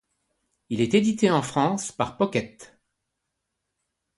[0.71, 2.75] Il est édité en France par Pocket.